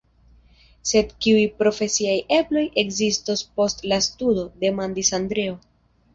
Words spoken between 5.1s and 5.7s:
Andreo.